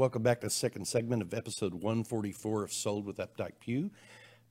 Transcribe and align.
welcome 0.00 0.22
back 0.22 0.40
to 0.40 0.46
the 0.46 0.50
second 0.50 0.86
segment 0.86 1.20
of 1.20 1.34
episode 1.34 1.74
144 1.74 2.64
of 2.64 2.72
Sold 2.72 3.04
with 3.04 3.18
Updike 3.18 3.60
Pew. 3.60 3.90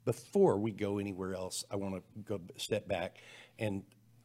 Before 0.05 0.59
we 0.59 0.69
go 0.69 0.99
anywhere 0.99 1.33
else, 1.33 1.65
I 1.71 1.75
want 1.75 1.95
to 1.95 2.03
go 2.21 2.39
step 2.57 2.87
back 2.87 3.17
and 3.57 3.81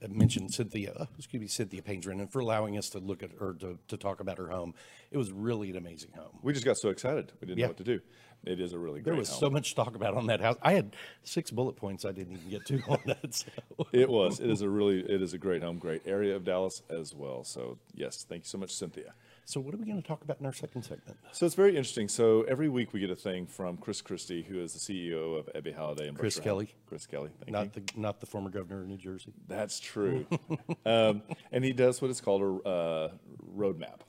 mention 0.07 0.51
Cynthia, 0.51 0.93
uh, 0.93 1.07
excuse 1.17 1.41
me, 1.41 1.47
Cynthia 1.47 1.81
Painsren, 1.81 2.31
for 2.31 2.41
allowing 2.41 2.77
us 2.77 2.91
to 2.91 2.98
look 2.98 3.23
at 3.23 3.31
her 3.41 3.55
to, 3.55 3.79
to 3.89 3.97
talk 3.97 4.21
about 4.21 4.37
her 4.37 4.48
home. 4.48 4.75
It 5.11 5.17
was 5.17 5.33
really 5.33 5.71
an 5.71 5.79
amazing 5.79 6.11
home. 6.15 6.41
We 6.43 6.53
just 6.53 6.67
got 6.67 6.77
so 6.77 6.91
excited. 6.91 7.33
We 7.41 7.47
didn't 7.47 7.59
Yeah. 7.59 7.65
know 7.65 7.70
what 7.70 7.79
to 7.79 7.84
do. 7.84 8.01
It 8.45 8.61
is 8.61 8.75
a 8.75 8.79
really 8.79 9.01
great 9.01 9.06
There 9.12 9.15
was 9.19 9.31
home. 9.31 9.41
so 9.41 9.48
much 9.48 9.70
to 9.70 9.77
talk 9.77 9.97
about 9.97 10.12
on 10.12 10.27
that 10.27 10.43
house. 10.43 10.59
I 10.61 10.75
had 10.75 10.95
six 11.23 11.51
bullet 11.51 11.77
points 11.77 12.05
I 12.05 12.12
didn't 12.12 12.34
even 12.34 12.51
get 12.51 12.67
to 12.67 12.83
on 12.87 12.98
that. 13.06 13.33
So. 13.34 13.47
It 13.95 14.11
was. 14.11 14.41
It 14.41 14.51
is 14.51 14.61
a 14.61 14.69
really. 14.69 15.01
It 15.01 15.23
is 15.23 15.33
a 15.33 15.39
great 15.39 15.62
home, 15.62 15.79
great 15.79 16.03
area 16.05 16.37
of 16.37 16.45
Dallas 16.45 16.83
as 16.91 17.15
well. 17.15 17.45
So 17.45 17.79
yes, 17.95 18.27
thank 18.29 18.43
you 18.43 18.48
so 18.48 18.59
much, 18.59 18.75
Cynthia. 18.75 19.15
So, 19.47 19.61
what 19.61 19.75
are 19.75 19.77
we 19.77 19.84
going 19.84 20.01
to 20.01 20.07
talk 20.07 20.23
about 20.23 20.41
in 20.41 20.47
our 20.47 20.55
second 20.55 20.83
segment? 20.83 21.19
So 21.33 21.45
it's 21.45 21.55
very 21.55 21.77
interesting. 21.77 22.09
So 22.09 22.43
every 22.43 22.71
week 22.71 22.95
we 22.95 23.01
get 23.01 23.11
a 23.11 23.16
thing 23.16 23.47
from 23.47 23.77
Chris 23.77 24.01
Christie, 24.01 24.43
who 24.43 24.59
is 24.59 24.73
the 24.73 24.79
CEO 24.79 25.39
of 25.39 25.51
Ebby 25.55 25.75
Halliday 25.75 26.09
and 26.09 26.19
Chris 26.19 26.37
Berkshire 26.37 26.48
Kelly. 26.48 26.65
Hathaway. 26.65 26.87
Chris 26.89 27.07
Kelly. 27.07 27.30
Thank 27.41 27.48
you. 27.48 27.53
Not 27.53 27.73
the 27.75 27.83
not 28.01 28.20
the 28.20 28.27
former 28.27 28.48
governor 28.48 28.83
of 28.83 28.89
New 28.89 28.97
Jersey. 28.97 29.34
That's 29.47 29.81
true. 29.81 30.27
um, 30.87 31.22
and 31.53 31.62
he 31.62 31.75
does 31.75 32.00
what 32.00 32.11
is 32.11 32.22
called 32.22 32.42
a 32.65 32.69
uh, 32.69 33.11
roadmap. 33.55 34.00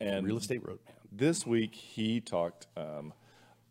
And 0.00 0.26
Real 0.26 0.38
estate 0.38 0.64
roadmap. 0.64 0.78
this 1.12 1.46
week 1.46 1.74
he 1.74 2.20
talked 2.20 2.66
um, 2.76 3.12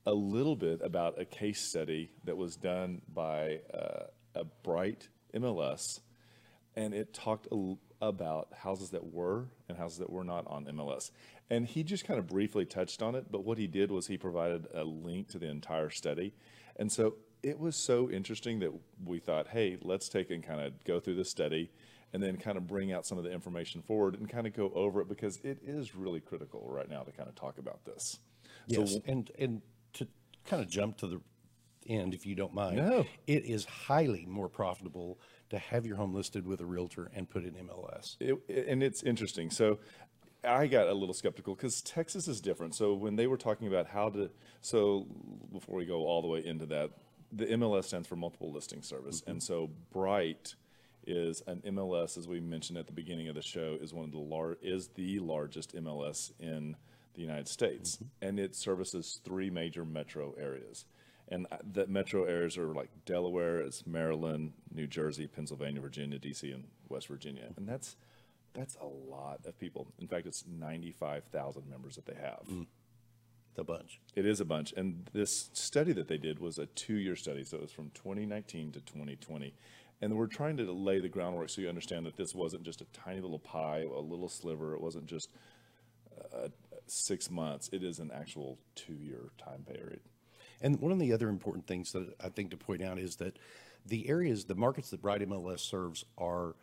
a 0.05 0.13
little 0.13 0.55
bit 0.55 0.81
about 0.83 1.19
a 1.19 1.25
case 1.25 1.61
study 1.61 2.11
that 2.25 2.37
was 2.37 2.55
done 2.55 3.01
by 3.11 3.61
uh, 3.73 4.05
a 4.35 4.43
bright 4.63 5.09
MLS, 5.33 5.99
and 6.75 6.93
it 6.93 7.11
talked 7.11 7.47
a 7.51 7.73
about 8.01 8.49
houses 8.53 8.89
that 8.89 9.13
were 9.13 9.45
and 9.69 9.77
houses 9.77 9.99
that 9.99 10.09
were 10.09 10.23
not 10.23 10.45
on 10.47 10.65
MLS. 10.65 11.11
And 11.49 11.65
he 11.65 11.83
just 11.83 12.05
kind 12.05 12.19
of 12.19 12.27
briefly 12.27 12.65
touched 12.65 13.01
on 13.01 13.13
it, 13.15 13.25
but 13.31 13.43
what 13.43 13.57
he 13.57 13.67
did 13.67 13.91
was 13.91 14.07
he 14.07 14.17
provided 14.17 14.67
a 14.73 14.83
link 14.83 15.27
to 15.29 15.39
the 15.39 15.47
entire 15.49 15.89
study. 15.89 16.33
And 16.77 16.91
so 16.91 17.15
it 17.43 17.59
was 17.59 17.75
so 17.75 18.09
interesting 18.09 18.59
that 18.59 18.71
we 19.05 19.19
thought, 19.19 19.47
hey, 19.49 19.77
let's 19.81 20.09
take 20.09 20.31
and 20.31 20.43
kind 20.43 20.61
of 20.61 20.83
go 20.83 20.99
through 20.99 21.15
the 21.15 21.25
study 21.25 21.71
and 22.13 22.21
then 22.21 22.37
kind 22.37 22.57
of 22.57 22.67
bring 22.67 22.91
out 22.91 23.05
some 23.05 23.17
of 23.17 23.23
the 23.23 23.31
information 23.31 23.81
forward 23.81 24.15
and 24.19 24.29
kind 24.29 24.45
of 24.47 24.53
go 24.53 24.71
over 24.75 25.01
it 25.01 25.07
because 25.07 25.37
it 25.43 25.59
is 25.63 25.95
really 25.95 26.19
critical 26.19 26.65
right 26.69 26.89
now 26.89 27.01
to 27.01 27.11
kind 27.11 27.29
of 27.29 27.35
talk 27.35 27.57
about 27.57 27.83
this. 27.85 28.19
Yes, 28.67 28.97
and 29.05 29.31
and 29.39 29.61
to 29.93 30.07
kind 30.45 30.61
of 30.61 30.69
jump 30.69 30.97
to 30.97 31.07
the 31.07 31.21
end, 31.87 32.13
if 32.13 32.25
you 32.25 32.35
don't 32.35 32.53
mind, 32.53 32.77
No. 32.77 33.05
it 33.27 33.45
is 33.45 33.65
highly 33.65 34.25
more 34.25 34.49
profitable 34.49 35.19
to 35.51 35.59
have 35.59 35.85
your 35.85 35.97
home 35.97 36.13
listed 36.13 36.47
with 36.47 36.61
a 36.61 36.65
realtor 36.65 37.11
and 37.13 37.29
put 37.29 37.43
it 37.43 37.55
in 37.57 37.67
MLS. 37.67 38.15
It, 38.19 38.67
and 38.67 38.81
it's 38.81 39.03
interesting. 39.03 39.49
So 39.49 39.79
I 40.45 40.67
got 40.67 40.87
a 40.87 40.93
little 40.93 41.13
skeptical 41.13 41.55
because 41.55 41.81
Texas 41.81 42.27
is 42.29 42.39
different. 42.39 42.73
So 42.73 42.93
when 42.93 43.17
they 43.17 43.27
were 43.27 43.37
talking 43.37 43.67
about 43.67 43.87
how 43.87 44.09
to, 44.09 44.31
so 44.61 45.05
before 45.51 45.75
we 45.75 45.85
go 45.85 46.05
all 46.05 46.21
the 46.21 46.29
way 46.29 46.45
into 46.45 46.65
that, 46.67 46.91
the 47.33 47.45
MLS 47.47 47.85
stands 47.85 48.07
for 48.07 48.15
Multiple 48.15 48.51
Listing 48.51 48.81
Service, 48.81 49.21
mm-hmm. 49.21 49.31
and 49.31 49.43
so 49.43 49.69
Bright 49.91 50.55
is 51.05 51.41
an 51.47 51.61
MLS, 51.67 52.17
as 52.17 52.27
we 52.27 52.39
mentioned 52.39 52.77
at 52.77 52.87
the 52.87 52.93
beginning 52.93 53.27
of 53.27 53.35
the 53.35 53.41
show, 53.41 53.77
is 53.81 53.93
one 53.93 54.05
of 54.05 54.11
the 54.11 54.19
lar- 54.19 54.57
is 54.61 54.89
the 54.95 55.19
largest 55.19 55.75
MLS 55.75 56.31
in 56.39 56.75
the 57.13 57.21
United 57.21 57.47
States, 57.47 57.95
mm-hmm. 57.95 58.27
and 58.27 58.39
it 58.39 58.55
services 58.55 59.19
three 59.23 59.49
major 59.49 59.85
metro 59.85 60.33
areas. 60.37 60.85
And 61.31 61.47
uh, 61.51 61.57
the 61.63 61.87
metro 61.87 62.25
areas 62.25 62.57
are 62.57 62.73
like 62.73 62.89
Delaware, 63.05 63.59
it's 63.59 63.87
Maryland, 63.87 64.51
New 64.71 64.85
Jersey, 64.85 65.27
Pennsylvania, 65.27 65.81
Virginia, 65.81 66.19
DC, 66.19 66.53
and 66.53 66.65
West 66.89 67.07
Virginia. 67.07 67.47
And 67.55 67.67
that's 67.67 67.95
that's 68.53 68.75
a 68.81 68.85
lot 68.85 69.39
of 69.45 69.57
people. 69.57 69.87
In 69.97 70.07
fact, 70.07 70.27
it's 70.27 70.43
95,000 70.45 71.69
members 71.69 71.95
that 71.95 72.05
they 72.05 72.15
have. 72.15 72.45
The 73.55 73.63
bunch. 73.63 74.01
It 74.13 74.25
is 74.25 74.41
a 74.41 74.45
bunch. 74.45 74.73
And 74.75 75.09
this 75.13 75.49
study 75.53 75.93
that 75.93 76.09
they 76.09 76.17
did 76.17 76.39
was 76.39 76.57
a 76.57 76.65
two 76.67 76.95
year 76.95 77.15
study. 77.15 77.45
So 77.45 77.57
it 77.57 77.61
was 77.63 77.71
from 77.71 77.91
2019 77.93 78.73
to 78.73 78.81
2020. 78.81 79.53
And 80.01 80.17
we're 80.17 80.27
trying 80.27 80.57
to 80.57 80.71
lay 80.71 80.99
the 80.99 81.09
groundwork 81.09 81.49
so 81.49 81.61
you 81.61 81.69
understand 81.69 82.05
that 82.07 82.17
this 82.17 82.33
wasn't 82.35 82.63
just 82.63 82.81
a 82.81 82.85
tiny 82.85 83.21
little 83.21 83.39
pie, 83.39 83.85
a 83.95 83.99
little 83.99 84.29
sliver. 84.29 84.73
It 84.73 84.81
wasn't 84.81 85.05
just 85.05 85.29
uh, 86.33 86.47
six 86.87 87.29
months. 87.29 87.69
It 87.71 87.83
is 87.83 87.99
an 87.99 88.11
actual 88.13 88.57
two 88.75 88.95
year 88.95 89.29
time 89.37 89.63
period. 89.63 90.01
And 90.61 90.79
one 90.79 90.91
of 90.91 90.99
the 90.99 91.13
other 91.13 91.29
important 91.29 91.67
things 91.67 91.91
that 91.93 92.13
I 92.23 92.29
think 92.29 92.51
to 92.51 92.57
point 92.57 92.83
out 92.83 92.99
is 92.99 93.17
that 93.17 93.37
the 93.85 94.07
areas, 94.09 94.45
the 94.45 94.55
markets 94.55 94.91
that 94.91 95.01
Bright 95.01 95.21
MLS 95.27 95.59
serves 95.59 96.05
are 96.17 96.55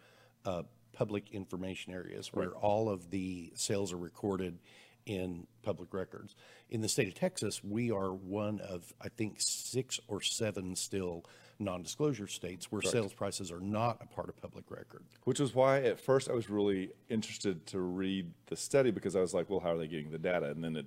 uh, 0.45 0.63
public 0.93 1.31
information 1.33 1.93
areas 1.93 2.33
where 2.33 2.51
all 2.51 2.89
of 2.89 3.11
the 3.11 3.53
sales 3.55 3.93
are 3.93 3.99
recorded 3.99 4.59
in 5.07 5.47
public 5.63 5.95
records. 5.95 6.37
In 6.71 6.81
the 6.81 6.89
state 6.89 7.09
of 7.09 7.15
Texas, 7.15 7.65
we 7.65 7.91
are 7.91 8.13
one 8.13 8.61
of, 8.61 8.93
I 9.01 9.09
think, 9.09 9.37
six 9.39 9.99
or 10.07 10.21
seven 10.21 10.77
still 10.77 11.25
non-disclosure 11.59 12.29
states 12.29 12.71
where 12.71 12.83
sales 12.83 13.13
prices 13.13 13.51
are 13.51 13.59
not 13.61 13.99
a 14.01 14.07
part 14.07 14.29
of 14.29 14.37
public 14.41 14.71
record. 14.71 15.03
Which 15.25 15.41
is 15.41 15.55
why 15.55 15.83
at 15.83 15.99
first 15.99 16.29
I 16.29 16.33
was 16.33 16.49
really 16.49 16.91
interested 17.09 17.67
to 17.69 17.81
read 17.81 18.31
the 18.47 18.57
study 18.57 18.91
because 18.91 19.17
I 19.17 19.21
was 19.21 19.35
like, 19.35 19.51
well, 19.51 19.61
how 19.61 19.71
are 19.71 19.79
they 19.79 19.89
getting 19.89 20.11
the 20.11 20.19
data? 20.19 20.51
And 20.51 20.63
then 20.63 20.77
it 20.77 20.87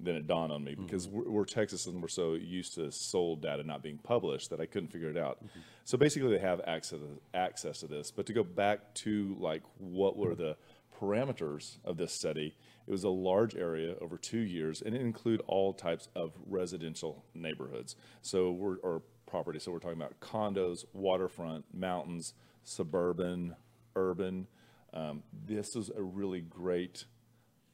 then 0.00 0.14
it 0.14 0.26
dawned 0.26 0.52
on 0.52 0.62
me 0.62 0.74
because 0.74 1.08
we're, 1.08 1.28
we're 1.28 1.44
Texas 1.44 1.86
and 1.86 2.00
we're 2.00 2.08
so 2.08 2.34
used 2.34 2.74
to 2.74 2.90
sold 2.92 3.42
data 3.42 3.62
not 3.62 3.82
being 3.82 3.98
published 3.98 4.50
that 4.50 4.60
I 4.60 4.66
couldn't 4.66 4.90
figure 4.90 5.10
it 5.10 5.16
out. 5.16 5.38
So 5.84 5.98
basically, 5.98 6.30
they 6.30 6.38
have 6.38 6.60
access 6.66 7.00
access 7.34 7.80
to 7.80 7.86
this. 7.86 8.10
But 8.10 8.26
to 8.26 8.32
go 8.32 8.44
back 8.44 8.94
to 8.94 9.36
like 9.40 9.62
what 9.78 10.16
were 10.16 10.34
the 10.34 10.56
parameters 11.00 11.78
of 11.84 11.96
this 11.96 12.12
study? 12.12 12.56
It 12.86 12.90
was 12.90 13.04
a 13.04 13.10
large 13.10 13.54
area 13.54 13.96
over 14.00 14.16
two 14.16 14.38
years, 14.38 14.82
and 14.82 14.94
it 14.94 15.00
include 15.00 15.42
all 15.46 15.72
types 15.72 16.08
of 16.14 16.32
residential 16.46 17.24
neighborhoods. 17.34 17.96
So 18.22 18.52
we're 18.52 18.76
or 18.76 19.02
property. 19.26 19.58
So 19.58 19.72
we're 19.72 19.78
talking 19.78 20.00
about 20.00 20.20
condos, 20.20 20.84
waterfront, 20.92 21.64
mountains, 21.74 22.34
suburban, 22.64 23.56
urban. 23.94 24.46
Um, 24.92 25.22
this 25.46 25.76
is 25.76 25.90
a 25.94 26.02
really 26.02 26.40
great 26.40 27.04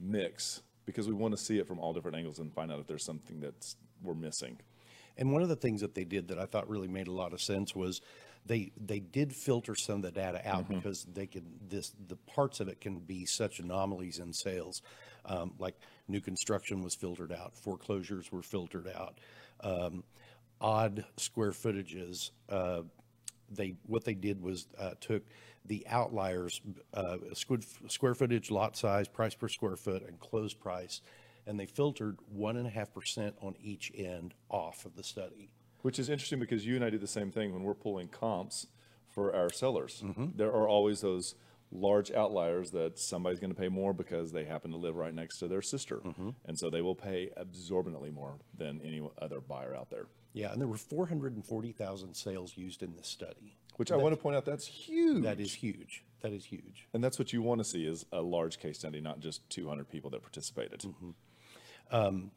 mix 0.00 0.62
because 0.86 1.06
we 1.08 1.14
want 1.14 1.36
to 1.36 1.42
see 1.42 1.58
it 1.58 1.66
from 1.66 1.78
all 1.78 1.92
different 1.92 2.16
angles 2.16 2.38
and 2.38 2.52
find 2.52 2.72
out 2.72 2.80
if 2.80 2.86
there's 2.86 3.04
something 3.04 3.40
that's 3.40 3.76
we're 4.02 4.14
missing. 4.14 4.58
And 5.16 5.32
one 5.32 5.42
of 5.42 5.48
the 5.48 5.56
things 5.56 5.80
that 5.80 5.94
they 5.94 6.04
did 6.04 6.28
that 6.28 6.38
I 6.38 6.46
thought 6.46 6.68
really 6.68 6.88
made 6.88 7.06
a 7.06 7.12
lot 7.12 7.32
of 7.32 7.40
sense 7.40 7.74
was 7.74 8.00
they 8.46 8.72
they 8.76 9.00
did 9.00 9.34
filter 9.34 9.74
some 9.74 9.96
of 9.96 10.02
the 10.02 10.10
data 10.10 10.42
out 10.44 10.68
because 10.68 11.06
they 11.14 11.26
could 11.26 11.44
this 11.68 11.92
the 12.08 12.16
parts 12.16 12.60
of 12.60 12.68
it 12.68 12.80
can 12.80 12.98
be 12.98 13.24
such 13.24 13.58
anomalies 13.58 14.18
in 14.18 14.32
sales, 14.32 14.82
um, 15.24 15.52
like 15.58 15.74
new 16.08 16.20
construction 16.20 16.82
was 16.82 16.94
filtered 16.94 17.32
out, 17.32 17.56
foreclosures 17.56 18.30
were 18.30 18.42
filtered 18.42 18.88
out, 18.94 19.18
um, 19.60 20.04
odd 20.60 21.04
square 21.16 21.52
footages. 21.52 22.30
Uh, 22.48 22.82
they 23.50 23.74
what 23.86 24.04
they 24.04 24.14
did 24.14 24.42
was 24.42 24.66
uh, 24.78 24.90
took 25.00 25.22
the 25.64 25.86
outliers, 25.88 26.60
uh, 26.92 27.16
squid, 27.32 27.64
square 27.88 28.14
footage, 28.14 28.50
lot 28.50 28.76
size, 28.76 29.08
price 29.08 29.34
per 29.34 29.48
square 29.48 29.76
foot, 29.76 30.02
and 30.06 30.20
closed 30.20 30.60
price, 30.60 31.00
and 31.46 31.58
they 31.58 31.66
filtered 31.66 32.18
one 32.28 32.56
and 32.56 32.66
a 32.66 32.70
half 32.70 32.92
percent 32.92 33.34
on 33.40 33.54
each 33.62 33.92
end 33.96 34.34
off 34.48 34.84
of 34.84 34.96
the 34.96 35.02
study. 35.02 35.50
Which 35.82 35.98
is 35.98 36.08
interesting 36.08 36.38
because 36.38 36.64
you 36.66 36.76
and 36.76 36.84
I 36.84 36.90
do 36.90 36.98
the 36.98 37.06
same 37.06 37.30
thing 37.30 37.52
when 37.52 37.62
we're 37.62 37.74
pulling 37.74 38.08
comps 38.08 38.66
for 39.08 39.34
our 39.34 39.50
sellers. 39.50 40.02
There 40.36 40.48
are 40.48 40.66
always 40.68 41.02
those 41.02 41.34
large 41.74 42.10
outliers 42.12 42.70
that 42.70 42.98
somebody's 42.98 43.40
going 43.40 43.52
to 43.52 43.60
pay 43.60 43.68
more 43.68 43.92
because 43.92 44.32
they 44.32 44.44
happen 44.44 44.70
to 44.70 44.76
live 44.76 44.96
right 44.96 45.12
next 45.12 45.38
to 45.38 45.48
their 45.48 45.60
sister. 45.60 45.96
Mm-hmm. 45.96 46.30
And 46.46 46.58
so 46.58 46.70
they 46.70 46.80
will 46.80 46.94
pay 46.94 47.30
absorbently 47.36 48.10
more 48.10 48.36
than 48.56 48.80
any 48.82 49.02
other 49.20 49.40
buyer 49.40 49.74
out 49.74 49.90
there. 49.90 50.06
Yeah, 50.32 50.52
and 50.52 50.60
there 50.60 50.68
were 50.68 50.76
440,000 50.76 52.14
sales 52.14 52.56
used 52.56 52.82
in 52.82 52.94
this 52.96 53.08
study. 53.08 53.56
Which 53.76 53.90
I 53.90 53.96
want 53.96 54.14
to 54.14 54.20
point 54.20 54.36
out 54.36 54.44
that's 54.44 54.66
huge. 54.66 55.24
That 55.24 55.40
is 55.40 55.52
huge. 55.52 56.04
That 56.22 56.32
is 56.32 56.44
huge. 56.44 56.88
and 56.94 57.04
that's 57.04 57.18
what 57.18 57.32
you 57.34 57.42
want 57.42 57.58
to 57.58 57.64
see 57.64 57.84
is 57.84 58.06
a 58.10 58.22
large 58.22 58.58
case 58.58 58.78
study, 58.78 59.00
not 59.00 59.20
just 59.20 59.48
200 59.50 59.88
people 59.90 60.10
that 60.10 60.22
participated. 60.22 60.80
Mm-hmm. 60.80 61.10
Um, 61.90 62.30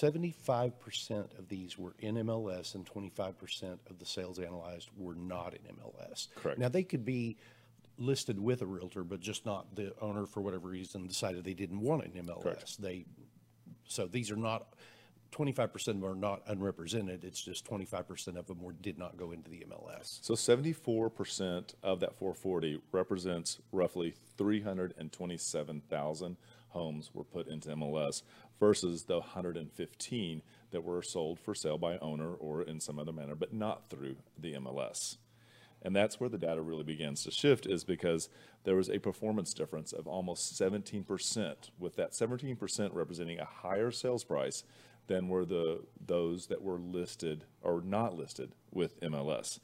75% 0.00 1.38
of 1.38 1.48
these 1.48 1.78
were 1.78 1.94
in 1.98 2.16
MLS 2.16 2.74
and 2.74 2.86
25% 2.86 3.78
of 3.90 3.98
the 3.98 4.06
sales 4.06 4.38
analyzed 4.38 4.90
were 4.96 5.14
not 5.14 5.54
in 5.54 5.60
MLS. 5.76 6.28
Correct. 6.34 6.58
Now, 6.58 6.68
they 6.68 6.82
could 6.82 7.04
be 7.04 7.36
listed 7.98 8.38
with 8.38 8.62
a 8.62 8.66
realtor, 8.66 9.02
but 9.02 9.20
just 9.20 9.44
not 9.44 9.74
the 9.74 9.92
owner 10.00 10.26
for 10.26 10.40
whatever 10.40 10.68
reason 10.68 11.06
decided 11.06 11.44
they 11.44 11.54
didn't 11.54 11.80
want 11.80 12.04
it 12.04 12.12
in 12.14 12.24
MLS. 12.24 12.42
Correct. 12.42 12.80
They, 12.80 13.06
so 13.86 14.06
these 14.06 14.30
are 14.30 14.36
not, 14.36 14.74
25% 15.32 15.74
of 15.74 15.84
them 15.84 16.04
are 16.04 16.14
not 16.14 16.42
unrepresented. 16.46 17.24
It's 17.24 17.42
just 17.42 17.68
25% 17.68 18.36
of 18.36 18.46
them 18.46 18.62
were, 18.62 18.72
did 18.72 18.98
not 18.98 19.16
go 19.16 19.32
into 19.32 19.50
the 19.50 19.66
MLS. 19.68 20.20
So 20.22 20.34
74% 20.34 21.74
of 21.82 22.00
that 22.00 22.16
440 22.16 22.80
represents 22.92 23.58
roughly 23.72 24.14
327,000 24.36 26.36
homes 26.68 27.10
were 27.14 27.24
put 27.24 27.48
into 27.48 27.70
MLS 27.70 28.22
versus 28.58 29.04
the 29.04 29.18
115 29.18 30.42
that 30.70 30.84
were 30.84 31.02
sold 31.02 31.38
for 31.38 31.54
sale 31.54 31.78
by 31.78 31.98
owner 31.98 32.34
or 32.34 32.62
in 32.62 32.80
some 32.80 32.98
other 32.98 33.12
manner, 33.12 33.34
but 33.34 33.52
not 33.52 33.88
through 33.88 34.16
the 34.38 34.54
MLS. 34.54 35.16
And 35.82 35.94
that's 35.94 36.18
where 36.18 36.28
the 36.28 36.38
data 36.38 36.60
really 36.60 36.82
begins 36.82 37.22
to 37.22 37.30
shift 37.30 37.64
is 37.66 37.84
because 37.84 38.28
there 38.64 38.74
was 38.74 38.90
a 38.90 38.98
performance 38.98 39.54
difference 39.54 39.92
of 39.92 40.08
almost 40.08 40.60
17%, 40.60 41.54
with 41.78 41.96
that 41.96 42.12
17% 42.12 42.90
representing 42.92 43.38
a 43.38 43.44
higher 43.44 43.90
sales 43.90 44.24
price 44.24 44.64
than 45.06 45.28
were 45.28 45.44
the 45.44 45.80
those 46.04 46.48
that 46.48 46.62
were 46.62 46.78
listed 46.78 47.44
or 47.62 47.80
not 47.80 48.16
listed 48.16 48.52
with 48.72 49.00
MLS. 49.00 49.58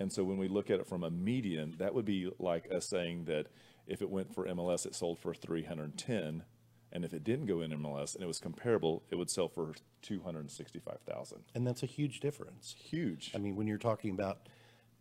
And 0.00 0.12
so 0.12 0.24
when 0.24 0.38
we 0.38 0.48
look 0.48 0.70
at 0.70 0.80
it 0.80 0.86
from 0.86 1.04
a 1.04 1.10
median, 1.10 1.74
that 1.78 1.94
would 1.94 2.04
be 2.04 2.30
like 2.38 2.72
us 2.72 2.86
saying 2.86 3.24
that 3.24 3.46
if 3.86 4.02
it 4.02 4.10
went 4.10 4.34
for 4.34 4.46
MLS, 4.46 4.86
it 4.86 4.94
sold 4.94 5.18
for 5.18 5.34
310, 5.34 6.44
and 6.92 7.04
if 7.04 7.12
it 7.12 7.24
didn't 7.24 7.46
go 7.46 7.60
in 7.60 7.70
MLS 7.72 8.14
and 8.14 8.22
it 8.22 8.26
was 8.26 8.38
comparable, 8.38 9.02
it 9.10 9.16
would 9.16 9.30
sell 9.30 9.48
for 9.48 9.74
265,000. 10.02 11.38
And 11.54 11.66
that's 11.66 11.82
a 11.82 11.86
huge 11.86 12.20
difference. 12.20 12.74
Huge. 12.78 13.32
I 13.34 13.38
mean, 13.38 13.56
when 13.56 13.66
you're 13.66 13.78
talking 13.78 14.10
about 14.10 14.48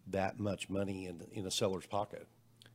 that 0.08 0.40
much 0.40 0.70
money 0.70 1.06
in, 1.06 1.22
in 1.32 1.46
a 1.46 1.52
seller's 1.52 1.86
pocket. 1.86 2.28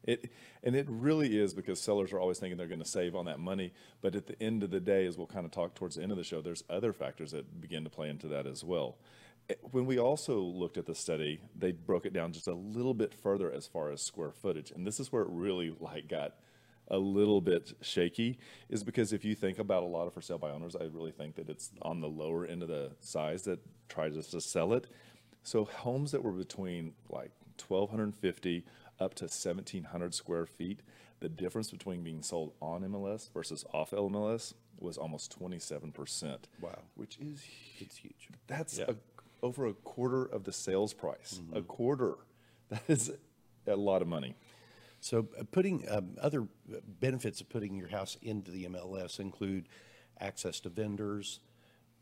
It, 0.05 0.33
and 0.65 0.75
it 0.75 0.87
really 0.89 1.39
is 1.39 1.55
because 1.55 1.81
sellers 1.81 2.13
are 2.13 2.19
always 2.19 2.39
thinking 2.39 2.57
they're 2.57 2.67
going 2.67 2.83
to 2.83 2.85
save 2.85 3.15
on 3.15 3.27
that 3.27 3.39
money. 3.39 3.73
But 4.01 4.15
at 4.17 4.27
the 4.27 4.41
end 4.43 4.63
of 4.63 4.71
the 4.71 4.81
day, 4.81 5.07
as 5.07 5.17
we'll 5.17 5.29
kind 5.29 5.45
of 5.45 5.53
talk 5.53 5.75
towards 5.75 5.97
the 5.97 6.03
end 6.03 6.11
of 6.11 6.19
the 6.19 6.25
show, 6.25 6.41
there's 6.41 6.65
other 6.69 6.93
factors 6.93 7.31
that 7.31 7.61
begin 7.61 7.85
to 7.85 7.91
play 7.91 8.09
into 8.09 8.27
that 8.29 8.47
as 8.47 8.65
well. 8.65 8.97
Eh, 9.49 9.55
When 9.71 9.87
we 9.87 9.99
also 9.99 10.41
looked 10.41 10.77
at 10.77 10.87
the 10.87 10.95
study, 10.95 11.41
they 11.57 11.73
broke 11.73 12.05
it 12.05 12.13
down 12.13 12.33
just 12.33 12.49
a 12.49 12.55
little 12.55 12.95
bit 12.95 13.15
further 13.15 13.51
as 13.53 13.67
far 13.67 13.91
as 13.91 14.03
square 14.03 14.33
footage, 14.33 14.71
and 14.73 14.87
this 14.87 14.99
is 14.99 15.13
where 15.13 15.23
it 15.23 15.29
really 15.31 15.75
like 15.81 16.09
got 16.09 16.35
a 16.93 16.99
little 16.99 17.41
bit 17.41 17.73
shaky. 17.81 18.39
Is 18.69 18.85
because 18.85 19.13
if 19.13 19.25
you 19.25 19.35
think 19.35 19.59
about 19.59 19.83
a 19.83 19.87
lot 19.87 20.07
of 20.07 20.15
for 20.15 20.21
sale 20.21 20.39
by 20.39 20.51
owners, 20.51 20.77
I 20.77 20.85
really 20.85 21.11
think 21.11 21.35
that 21.37 21.49
it's 21.49 21.71
on 21.83 22.01
the 22.01 22.09
lower 22.09 22.47
end 22.47 22.63
of 22.63 22.69
the 22.69 22.93
size 23.01 23.43
that 23.45 23.59
tries 23.89 24.15
to 24.29 24.41
sell 24.41 24.73
it. 24.75 24.87
So 25.43 25.65
homes 25.65 26.13
that 26.13 26.23
were 26.23 26.31
between 26.33 26.93
like 27.09 27.33
1,250 27.67 28.65
up 29.01 29.15
to 29.15 29.25
1,700 29.25 30.15
square 30.15 30.47
feet, 30.47 30.81
the 31.21 31.29
difference 31.29 31.71
between 31.71 32.03
being 32.05 32.23
sold 32.23 32.53
on 32.61 32.83
MLS 32.83 33.33
versus 33.33 33.65
off 33.73 33.91
MLS 33.91 34.55
was 34.79 34.97
almost 34.99 35.37
27%. 35.39 36.37
Wow. 36.61 36.79
Which 36.95 37.19
is 37.19 37.43
It's 37.81 37.97
huge. 37.97 38.29
that's 38.47 38.79
Yeah. 38.79 38.87
a, 38.91 38.95
over 39.43 39.67
a 39.67 39.73
quarter 39.73 40.25
of 40.25 40.45
the 40.45 40.53
sales 40.53 40.93
price. 40.93 41.41
Mm-hmm. 41.43 41.57
A 41.57 41.63
quarter. 41.63 42.15
That 42.71 42.83
is 42.89 43.13
a 43.67 43.77
lot 43.77 44.01
of 44.03 44.09
money. 44.09 44.35
So 45.03 45.27
uh, 45.39 45.43
putting 45.51 45.85
um, 45.91 46.11
other 46.21 46.47
benefits 47.01 47.41
of 47.41 47.49
putting 47.49 47.75
your 47.75 47.89
house 47.89 48.17
into 48.23 48.53
the 48.53 48.67
MLS 48.67 49.19
include 49.19 49.69
access 50.21 50.61
to 50.61 50.69
vendors. 50.69 51.41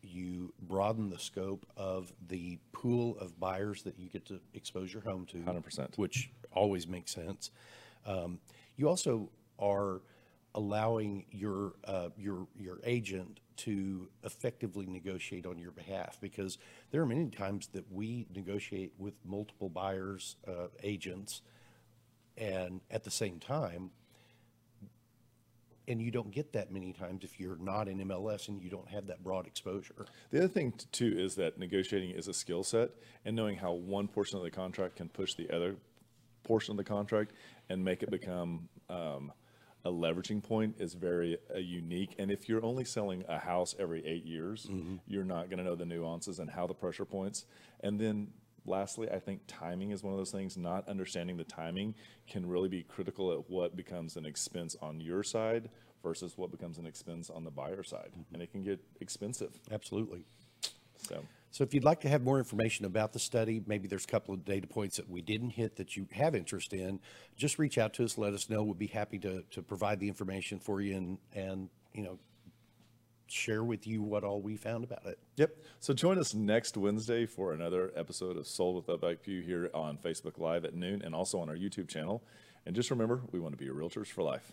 You 0.03 0.53
broaden 0.61 1.09
the 1.09 1.19
scope 1.19 1.65
of 1.79 2.13
the 2.29 2.59
pool 2.73 3.17
of 3.19 3.41
buyers 3.41 3.83
that 3.85 3.99
you 3.99 4.11
get 4.11 4.27
to 4.27 4.39
expose 4.53 4.93
your 4.93 5.03
home 5.03 5.25
to. 5.27 5.39
100%. 5.39 5.97
Which 5.97 6.31
always 6.53 6.87
makes 6.87 7.13
sense. 7.13 7.51
Um, 8.05 8.39
you 8.77 8.87
also 8.87 9.31
are 9.59 10.03
allowing 10.55 11.25
your 11.31 11.75
uh, 11.85 12.09
your 12.19 12.49
your 12.59 12.81
agent 12.85 13.41
to 13.57 14.09
effectively 14.25 14.85
negotiate 14.87 15.47
on 15.47 15.59
your 15.59 15.71
behalf 15.71 16.19
because 16.21 16.59
there 16.91 17.01
are 17.01 17.07
many 17.07 17.31
times 17.31 17.69
that 17.69 17.91
we 17.91 18.27
negotiate 18.35 18.93
with 18.99 19.15
multiple 19.25 19.69
buyers, 19.69 20.37
uh, 20.49 20.69
agents, 20.83 21.43
and 22.41 22.81
at 22.91 23.05
the 23.05 23.11
same 23.11 23.39
time, 23.39 23.91
and 25.87 26.01
you 26.01 26.11
don't 26.11 26.31
get 26.31 26.53
that 26.53 26.73
many 26.73 26.93
times 26.93 27.25
if 27.25 27.39
you're 27.39 27.57
not 27.57 27.89
in 27.89 27.99
MLS 27.99 28.49
and 28.49 28.63
you 28.63 28.71
don't 28.71 28.89
have 28.89 29.07
that 29.09 29.23
broad 29.23 29.47
exposure. 29.47 30.07
The 30.31 30.39
other 30.39 30.49
thing 30.49 30.73
too 30.93 31.15
is 31.17 31.35
that 31.37 31.59
negotiating 31.59 32.11
is 32.11 32.29
a 32.29 32.35
skill 32.35 32.65
set, 32.65 32.91
and 33.25 33.37
knowing 33.37 33.57
how 33.57 33.73
one 33.73 34.09
portion 34.09 34.39
of 34.39 34.45
the 34.45 34.51
contract 34.51 34.97
can 34.97 35.09
push 35.09 35.35
the 35.35 35.51
other 35.55 35.77
portion 36.43 36.73
of 36.73 36.77
the 36.79 36.85
contract 36.85 37.33
and 37.69 37.85
make 37.85 38.03
it 38.03 38.11
become 38.11 38.69
um, 38.89 39.33
a 39.85 39.91
leveraging 39.91 40.43
point 40.43 40.77
is 40.79 40.95
very 40.95 41.39
uh, 41.55 41.59
unique. 41.59 42.15
And 42.19 42.31
if 42.31 42.49
you're 42.49 42.65
only 42.65 42.85
selling 42.85 43.25
a 43.29 43.39
house 43.39 43.75
every 43.79 44.05
eight 44.07 44.25
years, 44.25 44.67
you're 45.07 45.25
not 45.25 45.49
going 45.49 45.59
to 45.59 45.65
know 45.65 45.75
the 45.75 45.87
nuances 45.87 46.39
and 46.39 46.51
how 46.51 46.67
the 46.67 46.75
pressure 46.75 47.05
points. 47.05 47.47
And 47.81 47.99
then 47.99 48.29
lastly, 48.67 49.11
I 49.11 49.19
think 49.19 49.41
timing 49.47 49.91
is 49.91 50.03
one 50.03 50.13
of 50.13 50.19
those 50.19 50.31
things. 50.31 50.57
Not 50.57 50.89
understanding 50.89 51.37
the 51.37 51.45
timing 51.45 51.95
can 52.29 52.47
really 52.47 52.69
be 52.69 52.83
critical 52.83 53.33
at 53.33 53.51
what 53.51 53.77
becomes 53.77 54.17
an 54.17 54.27
expense 54.27 54.77
on 54.81 55.01
your 55.01 55.23
side 55.23 55.71
versus 56.03 56.37
what 56.37 56.51
becomes 56.51 56.79
an 56.79 56.87
expense 56.87 57.31
on 57.31 57.45
the 57.45 57.51
buyer 57.51 57.83
side, 57.83 58.11
mm-hmm. 58.13 58.35
and 58.35 58.43
it 58.43 58.51
can 58.53 58.63
get 58.63 58.81
expensive. 59.01 59.59
Absolutely. 59.71 60.25
So. 60.97 61.23
So 61.53 61.65
if 61.65 61.75
you'd 61.75 61.83
like 61.83 62.01
to 62.03 62.09
have 62.09 62.23
more 62.23 62.39
information 62.39 62.85
about 62.85 63.13
the 63.13 63.19
study, 63.19 63.61
maybe 63.67 63.89
there's 63.89 64.05
a 64.05 64.09
couple 64.09 64.33
of 64.33 64.45
data 64.45 64.69
points 64.69 64.97
that 64.99 65.11
we 65.11 65.21
didn't 65.21 65.51
hit 65.51 65.77
that 65.77 65.97
you 65.97 66.07
have 66.13 66.37
interest 66.37 66.73
in, 66.73 67.01
just 67.37 67.59
reach 67.59 67.77
out 67.77 67.93
to 67.95 68.05
us, 68.05 68.17
let 68.17 68.35
us 68.35 68.49
know. 68.49 68.63
We'll 68.63 68.75
be 68.75 68.87
happy 68.87 69.19
to, 69.19 69.43
to 69.51 69.61
provide 69.61 69.99
the 69.99 70.07
information 70.07 70.61
for 70.61 70.81
you 70.81 70.97
and, 70.97 71.19
and, 71.35 71.69
you 71.93 72.05
know, 72.05 72.21
share 73.31 73.65
with 73.65 73.87
you 73.87 74.03
what 74.03 74.25
all 74.25 74.41
we 74.41 74.57
found 74.57 74.85
about 74.85 75.07
it. 75.07 75.19
Yep. 75.37 75.57
So 75.79 75.95
join 75.95 76.19
us 76.19 76.35
next 76.35 76.77
Wednesday 76.77 77.27
for 77.27 77.53
another 77.53 77.93
episode 77.97 78.37
of 78.37 78.47
Sold 78.47 78.77
with 78.77 79.01
Upback 79.01 79.23
View 79.23 79.41
here 79.41 79.71
on 79.73 79.97
Facebook 79.97 80.39
Live 80.39 80.65
at 80.65 80.75
noon 80.75 81.03
and 81.03 81.15
also 81.15 81.41
on 81.41 81.49
our 81.49 81.57
YouTube 81.57 81.89
channel. 81.89 82.23
And 82.67 82.75
just 82.75 82.91
remember, 82.91 83.23
we 83.33 83.41
want 83.41 83.53
to 83.53 83.65
be 83.65 83.71
realtors 83.71 84.09
for 84.09 84.23
life. 84.23 84.53